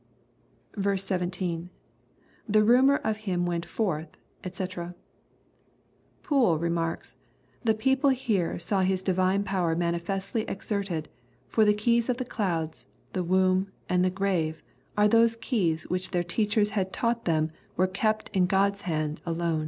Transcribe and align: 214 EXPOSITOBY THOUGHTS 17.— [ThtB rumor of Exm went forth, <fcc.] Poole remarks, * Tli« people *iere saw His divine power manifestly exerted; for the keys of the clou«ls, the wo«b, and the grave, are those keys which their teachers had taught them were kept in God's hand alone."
214 0.73 1.27
EXPOSITOBY 1.27 1.69
THOUGHTS 1.69 1.69
17.— 1.69 1.69
[ThtB 2.51 2.67
rumor 2.67 2.95
of 3.03 3.17
Exm 3.19 3.45
went 3.45 3.65
forth, 3.67 4.07
<fcc.] 4.43 4.93
Poole 6.23 6.57
remarks, 6.57 7.17
* 7.41 7.65
Tli« 7.67 7.77
people 7.77 8.09
*iere 8.09 8.59
saw 8.59 8.81
His 8.81 9.03
divine 9.03 9.43
power 9.43 9.75
manifestly 9.75 10.41
exerted; 10.47 11.07
for 11.47 11.63
the 11.63 11.75
keys 11.75 12.09
of 12.09 12.17
the 12.17 12.25
clou«ls, 12.25 12.85
the 13.13 13.23
wo«b, 13.23 13.67
and 13.87 14.03
the 14.03 14.09
grave, 14.09 14.63
are 14.97 15.07
those 15.07 15.35
keys 15.35 15.83
which 15.83 16.09
their 16.09 16.23
teachers 16.23 16.71
had 16.71 16.91
taught 16.91 17.25
them 17.25 17.51
were 17.77 17.85
kept 17.85 18.31
in 18.35 18.47
God's 18.47 18.81
hand 18.89 19.21
alone." 19.23 19.59